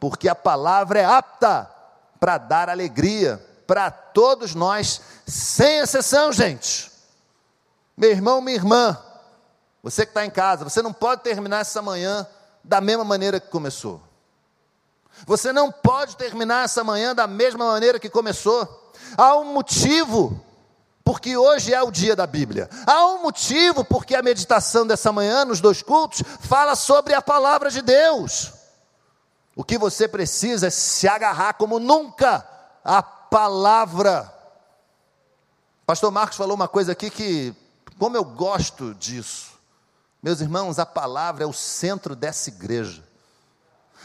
[0.00, 1.70] Porque a palavra é apta
[2.18, 6.90] para dar alegria para todos nós, sem exceção, gente.
[7.94, 8.98] Meu irmão, minha irmã,
[9.82, 12.26] você que está em casa, você não pode terminar essa manhã
[12.64, 14.05] da mesma maneira que começou.
[15.24, 18.92] Você não pode terminar essa manhã da mesma maneira que começou.
[19.16, 20.40] Há um motivo
[21.04, 22.68] porque hoje é o dia da Bíblia.
[22.86, 27.70] Há um motivo porque a meditação dessa manhã, nos dois cultos, fala sobre a palavra
[27.70, 28.52] de Deus.
[29.54, 32.46] O que você precisa é se agarrar como nunca
[32.84, 34.32] à palavra.
[35.86, 37.54] Pastor Marcos falou uma coisa aqui que,
[37.98, 39.56] como eu gosto disso,
[40.26, 43.05] Meus irmãos, a palavra é o centro dessa igreja.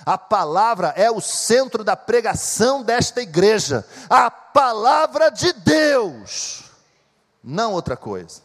[0.05, 3.85] A palavra é o centro da pregação desta igreja.
[4.09, 6.63] A palavra de Deus,
[7.43, 8.41] não outra coisa.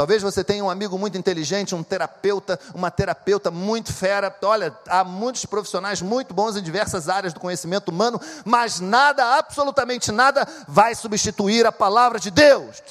[0.00, 4.34] Talvez você tenha um amigo muito inteligente, um terapeuta, uma terapeuta muito fera.
[4.42, 10.10] Olha, há muitos profissionais muito bons em diversas áreas do conhecimento humano, mas nada, absolutamente
[10.10, 12.82] nada, vai substituir a palavra de Deus.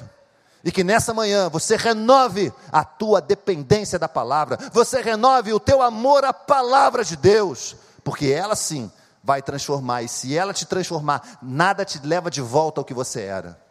[0.64, 5.82] E que nessa manhã você renove a tua dependência da palavra, você renove o teu
[5.82, 8.92] amor à palavra de Deus, porque ela sim
[9.24, 13.22] vai transformar, e se ela te transformar, nada te leva de volta ao que você
[13.22, 13.62] era.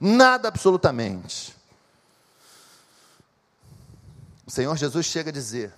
[0.00, 1.56] Nada absolutamente.
[4.46, 5.72] O Senhor Jesus chega a dizer,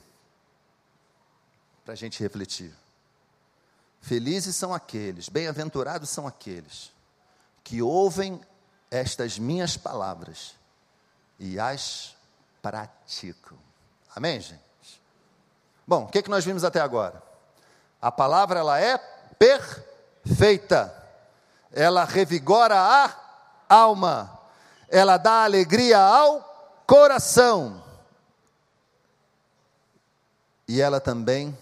[1.84, 2.74] para a gente refletir:
[4.00, 6.92] Felizes são aqueles, bem-aventurados são aqueles
[7.62, 8.40] que ouvem
[8.90, 10.54] estas minhas palavras
[11.38, 12.14] e as
[12.62, 13.58] praticam.
[14.14, 14.60] Amém, gente?
[15.86, 17.22] Bom, o que, é que nós vimos até agora?
[18.00, 18.98] A palavra ela é
[19.38, 20.92] perfeita,
[21.72, 23.14] ela revigora a
[23.68, 24.40] alma,
[24.88, 26.42] ela dá alegria ao
[26.86, 27.82] coração
[30.68, 31.56] e ela também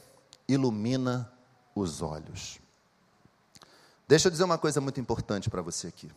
[0.48, 1.30] ilumina
[1.74, 2.58] os olhos.
[4.06, 6.10] Deixa eu dizer uma coisa muito importante para você aqui.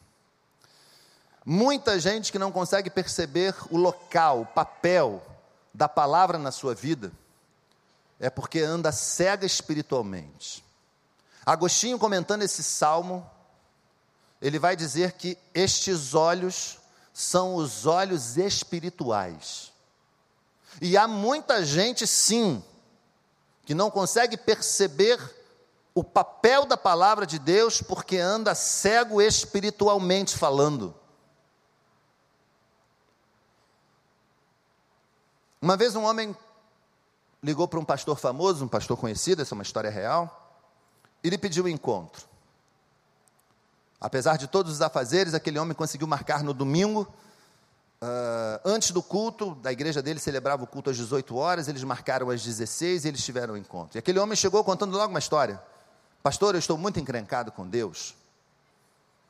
[1.49, 5.25] Muita gente que não consegue perceber o local, o papel
[5.73, 7.09] da palavra na sua vida,
[8.19, 10.61] é porque anda cega espiritualmente.
[11.45, 13.25] Agostinho, comentando esse salmo,
[14.41, 16.79] ele vai dizer que estes olhos
[17.13, 19.71] são os olhos espirituais.
[20.81, 22.61] E há muita gente, sim,
[23.65, 25.17] que não consegue perceber
[25.95, 30.93] o papel da palavra de Deus porque anda cego espiritualmente falando.
[35.61, 36.35] Uma vez um homem
[37.41, 40.55] ligou para um pastor famoso, um pastor conhecido, essa é uma história real,
[41.23, 42.25] e lhe pediu um encontro.
[43.99, 47.07] Apesar de todos os afazeres, aquele homem conseguiu marcar no domingo,
[48.01, 52.29] uh, antes do culto, da igreja dele celebrava o culto às 18 horas, eles marcaram
[52.29, 53.97] às 16 e eles tiveram um encontro.
[53.97, 55.59] E aquele homem chegou contando logo uma história.
[56.21, 58.13] Pastor, eu estou muito encrencado com Deus.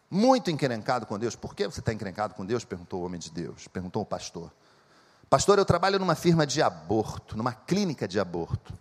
[0.10, 1.36] Muito encrencado com Deus.
[1.36, 2.66] Por que você está encrencado com Deus?
[2.66, 4.52] Perguntou o homem de Deus, perguntou o pastor.
[5.30, 8.74] Pastor, eu trabalho numa firma de aborto, numa clínica de aborto.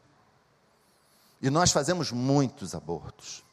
[1.42, 3.44] E nós fazemos muitos abortos.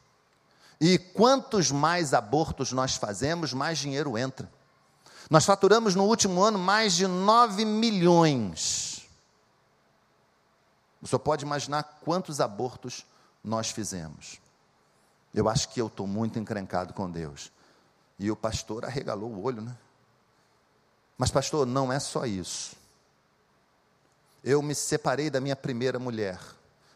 [0.80, 4.50] E quantos mais abortos nós fazemos, mais dinheiro entra.
[5.30, 8.94] Nós faturamos no último ano mais de 9 milhões.
[11.06, 13.04] Senhor pode imaginar quantos abortos
[13.42, 14.40] nós fizemos.
[15.34, 17.52] Eu acho que eu estou muito encrencado com Deus.
[18.18, 19.76] E o pastor arregalou o olho, né?
[21.18, 22.76] Mas, pastor, não é só isso.
[24.44, 26.38] Eu me separei da minha primeira mulher.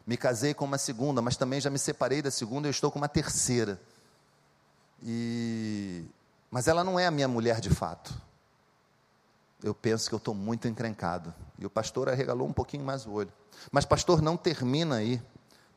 [0.06, 2.98] Me casei com uma segunda, mas também já me separei da segunda e estou com
[2.98, 3.80] uma terceira.
[5.02, 6.04] E
[6.50, 8.14] mas ela não é a minha mulher de fato.
[9.62, 11.34] Eu penso que eu estou muito encrencado.
[11.58, 13.32] E o pastor arregalou um pouquinho mais o olho.
[13.72, 15.20] Mas, pastor, não termina aí.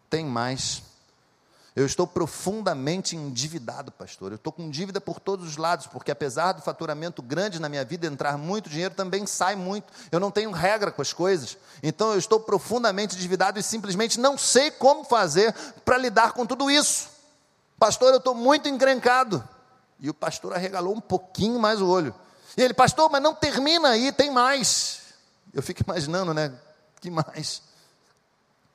[0.10, 0.84] Tem mais.
[1.74, 4.34] Eu estou profundamente endividado, pastor.
[4.34, 7.86] Eu estou com dívida por todos os lados, porque apesar do faturamento grande na minha
[7.86, 9.92] vida, entrar muito dinheiro também sai muito.
[10.12, 11.58] Eu não tenho regra com as coisas.
[11.82, 15.54] Então eu estou profundamente endividado e simplesmente não sei como fazer
[15.86, 17.10] para lidar com tudo isso.
[17.80, 19.42] Pastor, eu estou muito encrencado.
[19.98, 22.14] E o pastor arregalou um pouquinho mais o olho.
[22.58, 25.00] E ele, pastor, mas não termina aí, tem mais.
[25.54, 26.54] Eu fico imaginando, né?
[27.00, 27.62] Que mais?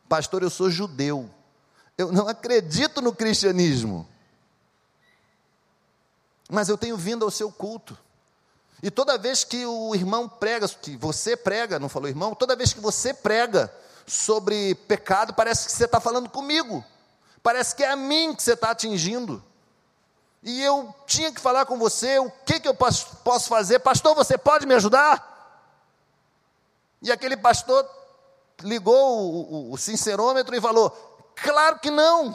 [0.09, 1.29] Pastor, eu sou judeu.
[1.97, 4.07] Eu não acredito no cristianismo.
[6.49, 7.97] Mas eu tenho vindo ao seu culto.
[8.83, 12.73] E toda vez que o irmão prega, que você prega, não falou irmão, toda vez
[12.73, 13.73] que você prega
[14.07, 16.85] sobre pecado, parece que você está falando comigo.
[17.43, 19.43] Parece que é a mim que você está atingindo.
[20.43, 23.81] E eu tinha que falar com você, o que, que eu posso, fazer?
[23.81, 25.35] Pastor, você pode me ajudar?
[27.03, 27.89] E aquele pastor
[28.63, 31.06] ligou o, o, o sincerômetro e falou:
[31.37, 32.35] Claro que não.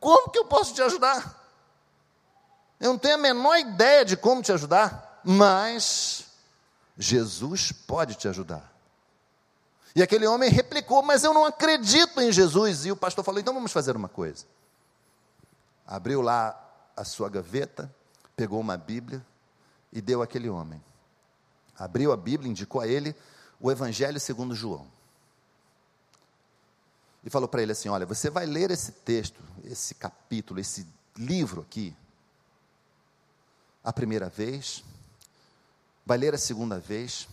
[0.00, 1.44] Como que eu posso te ajudar?
[2.80, 6.26] Eu não tenho a menor ideia de como te ajudar, mas
[6.96, 8.72] Jesus pode te ajudar.
[9.94, 12.86] E aquele homem replicou: Mas eu não acredito em Jesus.
[12.86, 14.44] E o pastor falou: Então vamos fazer uma coisa.
[15.86, 16.58] Abriu lá
[16.96, 17.94] a sua gaveta,
[18.34, 19.24] pegou uma Bíblia
[19.92, 20.82] e deu àquele homem.
[21.78, 23.14] Abriu a Bíblia, indicou a ele
[23.60, 24.95] o Evangelho segundo João
[27.26, 31.62] e falou para ele assim: Olha, você vai ler esse texto, esse capítulo, esse livro
[31.62, 31.94] aqui,
[33.82, 34.84] a primeira vez,
[36.06, 37.28] vai ler a segunda vez,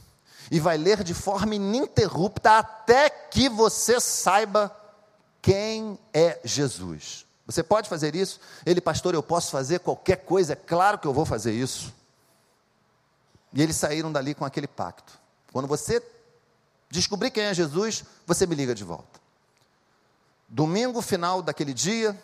[0.50, 4.76] e vai ler de forma ininterrupta até que você saiba
[5.40, 7.28] quem é Jesus.
[7.46, 8.40] Você pode fazer isso?
[8.66, 11.94] Ele, pastor, eu posso fazer qualquer coisa, é claro que eu vou fazer isso.
[13.54, 15.20] E eles saíram dali com aquele pacto.
[15.52, 16.02] Quando você
[16.90, 19.23] descobrir quem é Jesus, você me liga de volta.
[20.54, 22.16] Domingo, final daquele dia,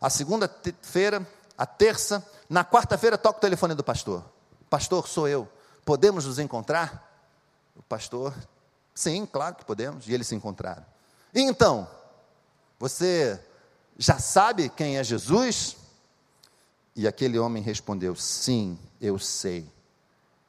[0.00, 1.24] a segunda-feira,
[1.56, 4.24] a terça, na quarta-feira toca o telefone do pastor.
[4.68, 5.48] Pastor, sou eu.
[5.84, 7.16] Podemos nos encontrar?
[7.76, 8.34] O pastor,
[8.92, 10.08] sim, claro que podemos.
[10.08, 10.84] E eles se encontraram.
[11.32, 11.88] E então,
[12.76, 13.40] você
[13.96, 15.76] já sabe quem é Jesus?
[16.96, 19.70] E aquele homem respondeu: Sim, eu sei.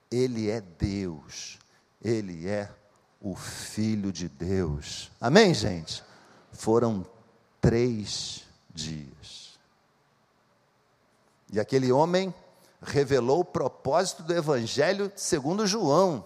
[0.10, 1.60] Ele é Deus.
[2.04, 2.68] Ele é
[3.22, 5.12] o Filho de Deus.
[5.22, 6.04] Amém, gente?
[6.52, 7.06] Foram
[7.62, 8.44] três
[8.74, 9.58] dias.
[11.52, 12.34] E aquele homem
[12.82, 16.26] revelou o propósito do Evangelho segundo João,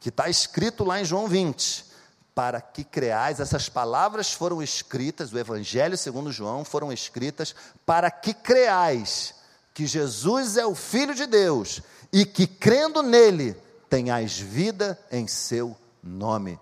[0.00, 1.92] que está escrito lá em João 20
[2.34, 8.32] para que creais, essas palavras foram escritas, o Evangelho segundo João foram escritas para que
[8.32, 9.34] creais
[9.74, 11.82] que Jesus é o Filho de Deus
[12.12, 13.54] e que crendo nele
[13.88, 16.58] tenhais vida em seu nome.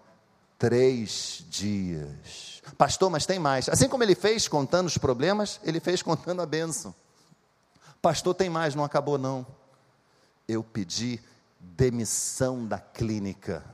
[0.61, 2.63] Três dias.
[2.79, 3.69] Pastor, mas tem mais.
[3.69, 6.95] Assim como ele fez contando os problemas, ele fez contando a bênção.
[8.01, 9.45] Pastor, tem mais, não acabou não.
[10.47, 11.21] Eu pedi
[11.59, 13.65] demissão da clínica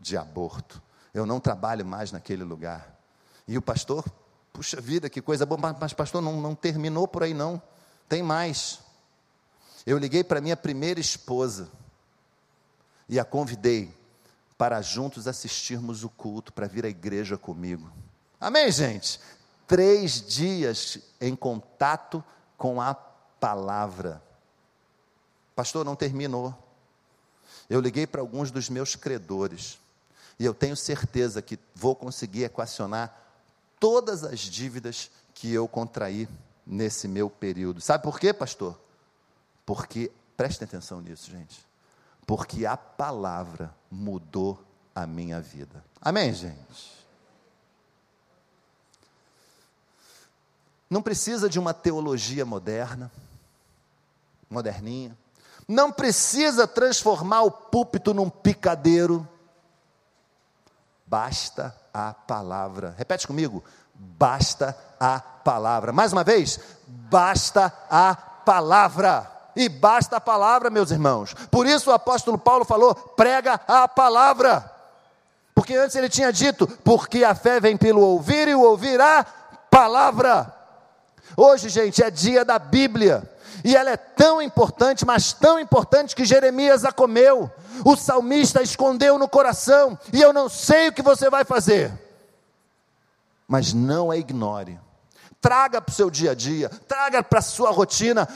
[0.00, 0.82] de aborto
[1.18, 2.96] eu não trabalho mais naquele lugar.
[3.46, 4.04] E o pastor,
[4.52, 7.60] puxa vida, que coisa boa, mas pastor, não, não terminou por aí não,
[8.08, 8.80] tem mais.
[9.86, 11.68] Eu liguei para minha primeira esposa
[13.08, 13.96] e a convidei
[14.58, 17.90] para juntos assistirmos o culto, para vir à igreja comigo.
[18.40, 19.20] Amém, gente?
[19.68, 22.22] Três dias em contato
[22.56, 24.20] com a palavra.
[25.54, 26.52] Pastor, não terminou.
[27.70, 29.78] Eu liguei para alguns dos meus credores.
[30.38, 33.16] E eu tenho certeza que vou conseguir equacionar
[33.78, 36.28] todas as dívidas que eu contraí
[36.66, 37.80] nesse meu período.
[37.80, 38.78] Sabe por quê, pastor?
[39.64, 41.64] Porque, prestem atenção nisso, gente.
[42.26, 44.62] Porque a palavra mudou
[44.94, 45.84] a minha vida.
[46.00, 46.98] Amém, gente?
[50.88, 53.10] Não precisa de uma teologia moderna,
[54.48, 55.16] moderninha.
[55.66, 59.28] Não precisa transformar o púlpito num picadeiro
[61.08, 62.94] Basta a palavra.
[62.98, 63.64] Repete comigo.
[63.94, 65.90] Basta a palavra.
[65.90, 66.60] Mais uma vez.
[66.86, 69.37] Basta a palavra.
[69.58, 71.34] E basta a palavra, meus irmãos.
[71.50, 74.72] Por isso o apóstolo Paulo falou: prega a palavra.
[75.52, 79.26] Porque antes ele tinha dito: porque a fé vem pelo ouvir e o ouvir a
[79.68, 80.54] palavra.
[81.36, 83.28] Hoje, gente, é dia da Bíblia.
[83.64, 87.50] E ela é tão importante, mas tão importante que Jeremias a comeu.
[87.84, 91.92] O salmista escondeu no coração, e eu não sei o que você vai fazer.
[93.48, 94.78] Mas não a ignore.
[95.40, 98.28] Traga para o seu dia a dia, traga para a sua rotina,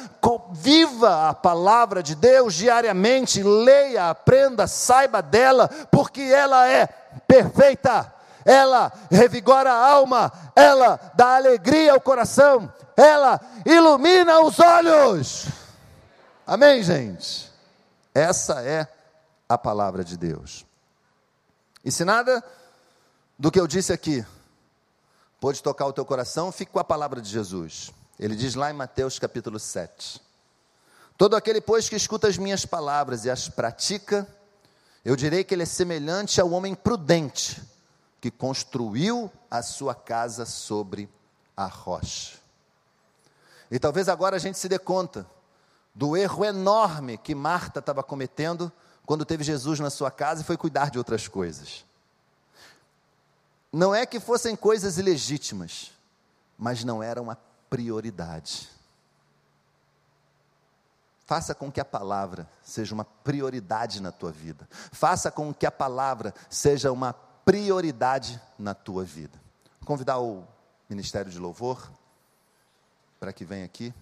[0.53, 6.86] viva a palavra de Deus diariamente, leia, aprenda, saiba dela, porque ela é
[7.26, 15.46] perfeita, ela revigora a alma, ela dá alegria ao coração, ela ilumina os olhos.
[16.46, 17.50] Amém, gente?
[18.14, 18.86] Essa é
[19.48, 20.64] a palavra de Deus.
[21.84, 22.44] E se nada
[23.36, 24.24] do que eu disse aqui
[25.43, 27.90] pode tocar o teu coração, fique com a palavra de Jesus.
[28.16, 30.22] Ele diz lá em Mateus capítulo 7:
[31.18, 34.24] Todo aquele, pois, que escuta as minhas palavras e as pratica,
[35.05, 37.61] eu direi que ele é semelhante ao homem prudente
[38.20, 41.11] que construiu a sua casa sobre
[41.57, 42.38] a rocha.
[43.68, 45.26] E talvez agora a gente se dê conta
[45.93, 48.70] do erro enorme que Marta estava cometendo
[49.05, 51.84] quando teve Jesus na sua casa e foi cuidar de outras coisas.
[53.73, 55.91] Não é que fossem coisas ilegítimas,
[56.59, 57.37] mas não eram a
[57.70, 58.68] prioridade.
[61.25, 64.68] Faça com que a palavra seja uma prioridade na tua vida.
[64.70, 69.41] Faça com que a palavra seja uma prioridade na tua vida.
[69.81, 70.47] Vou convidar o
[70.91, 71.91] Ministério de Louvor
[73.18, 73.95] para que venha aqui.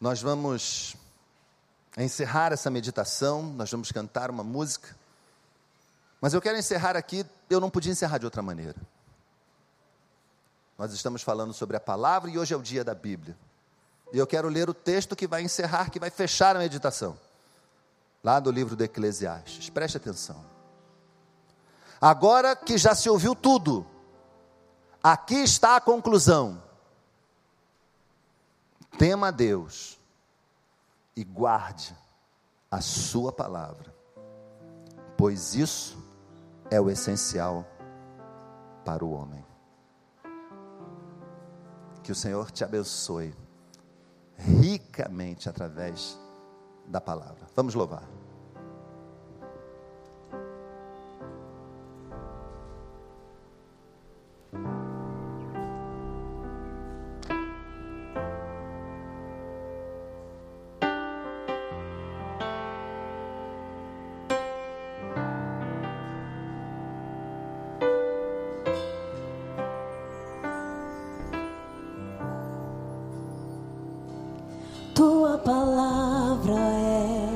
[0.00, 0.96] Nós vamos
[1.96, 4.96] encerrar essa meditação, nós vamos cantar uma música.
[6.20, 8.76] Mas eu quero encerrar aqui, eu não podia encerrar de outra maneira.
[10.78, 13.36] Nós estamos falando sobre a palavra e hoje é o dia da Bíblia.
[14.12, 17.18] E eu quero ler o texto que vai encerrar, que vai fechar a meditação.
[18.22, 19.68] Lá do livro do Eclesiastes.
[19.68, 20.44] Preste atenção.
[22.00, 23.86] Agora que já se ouviu tudo,
[25.02, 26.62] Aqui está a conclusão.
[28.96, 29.98] Tema a Deus
[31.16, 31.96] e guarde
[32.70, 33.94] a Sua palavra,
[35.16, 36.02] pois isso
[36.70, 37.66] é o essencial
[38.84, 39.44] para o homem.
[42.02, 43.34] Que o Senhor te abençoe
[44.36, 46.18] ricamente através
[46.86, 47.46] da palavra.
[47.54, 48.21] Vamos louvar.
[75.44, 77.28] palavra é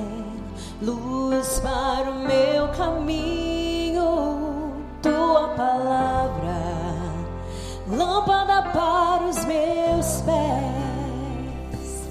[0.81, 6.55] luz para o meu caminho, tua palavra,
[7.89, 12.09] lâmpada para os meus pés,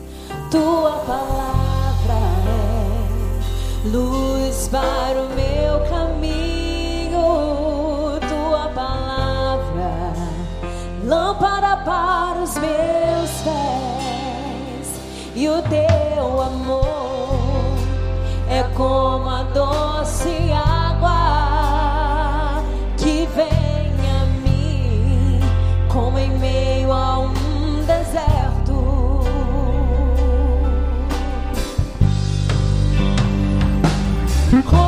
[0.52, 7.22] tua palavra é luz para o meu caminho,
[8.28, 10.14] tua palavra,
[11.06, 13.05] lâmpada para os meus
[15.36, 17.76] e o teu amor
[18.50, 21.14] é como a doce água
[22.98, 25.42] que vem a mim,
[25.90, 27.34] como em meio a um
[27.86, 29.26] deserto.
[34.70, 34.85] Como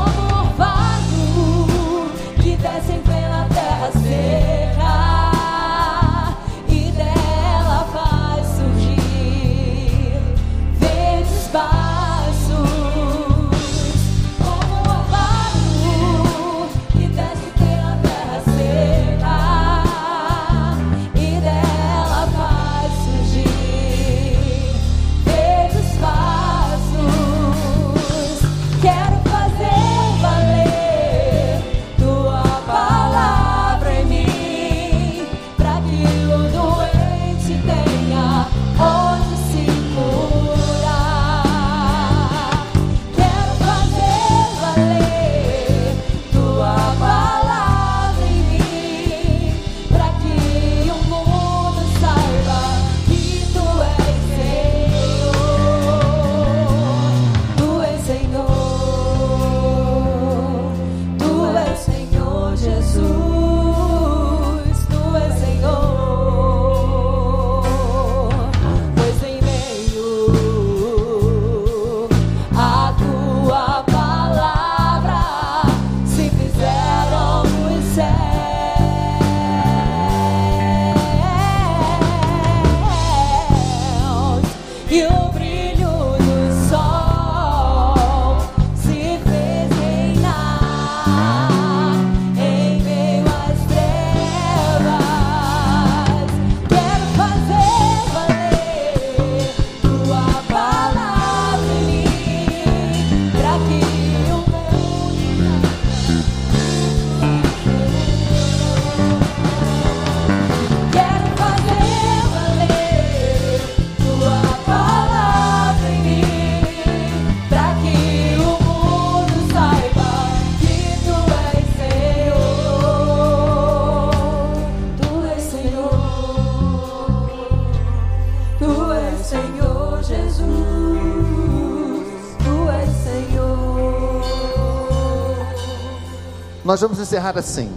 [136.78, 137.72] Nós vamos encerrar assim.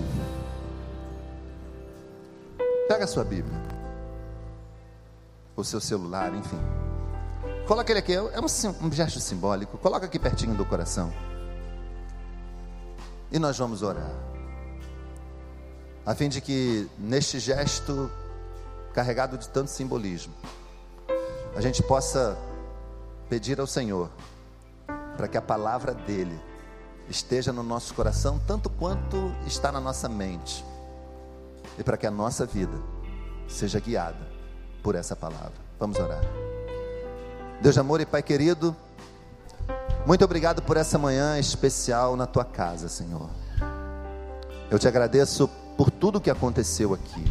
[2.86, 3.58] Pega a sua Bíblia,
[5.56, 6.60] o seu celular, enfim.
[7.66, 9.78] Coloca ele aqui, é um, um gesto simbólico.
[9.78, 11.10] Coloca aqui pertinho do coração.
[13.32, 14.12] E nós vamos orar.
[16.04, 18.10] A fim de que neste gesto
[18.92, 20.34] carregado de tanto simbolismo,
[21.56, 22.36] a gente possa
[23.30, 24.10] pedir ao Senhor
[25.16, 26.49] para que a palavra dele
[27.10, 30.64] esteja no nosso coração tanto quanto está na nossa mente,
[31.76, 32.78] e para que a nossa vida
[33.48, 34.28] seja guiada
[34.82, 35.52] por essa palavra.
[35.78, 36.22] Vamos orar.
[37.60, 38.74] Deus de amor e Pai querido,
[40.06, 43.28] muito obrigado por essa manhã especial na tua casa, Senhor.
[44.70, 47.24] Eu te agradeço por tudo que aconteceu aqui.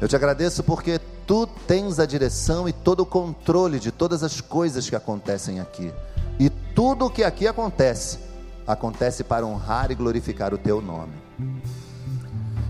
[0.00, 4.40] Eu te agradeço porque tu tens a direção e todo o controle de todas as
[4.40, 5.92] coisas que acontecem aqui.
[6.38, 8.31] E tudo o que aqui acontece
[8.66, 11.12] acontece para honrar e glorificar o teu nome.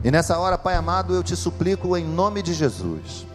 [0.04, 3.26] E nessa hora, Pai amado, eu te suplico em nome de Jesus,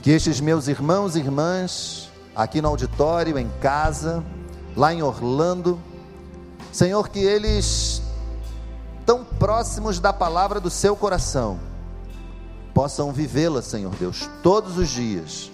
[0.00, 4.24] que estes meus irmãos e irmãs aqui no auditório, em casa,
[4.76, 5.78] lá em Orlando.
[6.72, 8.02] Senhor, que eles,
[9.04, 11.58] tão próximos da palavra do seu coração,
[12.72, 15.50] possam vivê-la, Senhor Deus, todos os dias,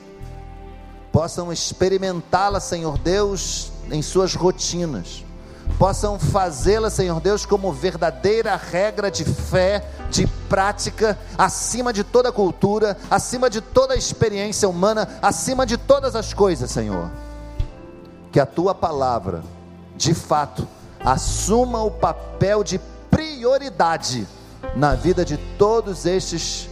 [1.10, 5.24] possam experimentá-la, Senhor Deus, em suas rotinas,
[5.68, 12.96] possam fazê-la, Senhor Deus, como verdadeira regra de fé, de prática, acima de toda cultura,
[13.10, 17.10] acima de toda experiência humana, acima de todas as coisas, Senhor.
[18.32, 19.42] Que a tua palavra,
[19.96, 20.66] de fato,
[21.04, 24.26] assuma o papel de prioridade
[24.74, 26.68] na vida de todos estes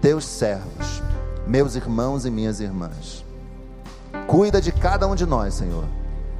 [0.00, 1.02] teus servos,
[1.46, 3.24] meus irmãos e minhas irmãs.
[4.26, 5.84] Cuida de cada um de nós, Senhor.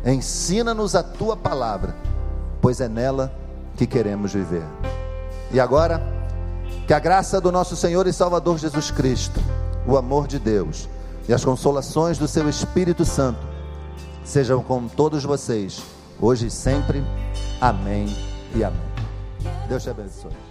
[0.05, 1.95] Ensina-nos a tua palavra,
[2.61, 3.33] pois é nela
[3.77, 4.65] que queremos viver.
[5.53, 6.03] E agora,
[6.87, 9.41] que a graça do nosso Senhor e Salvador Jesus Cristo,
[9.87, 10.89] o amor de Deus
[11.29, 13.47] e as consolações do seu Espírito Santo
[14.25, 15.83] sejam com todos vocês,
[16.21, 17.03] hoje e sempre.
[17.61, 18.07] Amém
[18.55, 18.81] e amém.
[19.69, 20.48] Deus te abençoe.